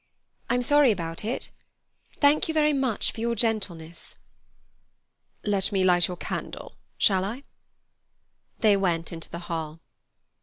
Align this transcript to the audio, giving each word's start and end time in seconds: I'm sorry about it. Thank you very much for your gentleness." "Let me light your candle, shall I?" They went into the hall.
I'm 0.49 0.63
sorry 0.63 0.89
about 0.89 1.23
it. 1.23 1.51
Thank 2.19 2.47
you 2.47 2.55
very 2.55 2.73
much 2.73 3.11
for 3.11 3.21
your 3.21 3.35
gentleness." 3.35 4.15
"Let 5.43 5.71
me 5.71 5.83
light 5.83 6.07
your 6.07 6.17
candle, 6.17 6.73
shall 6.97 7.23
I?" 7.23 7.43
They 8.61 8.75
went 8.75 9.11
into 9.13 9.29
the 9.29 9.37
hall. 9.45 9.79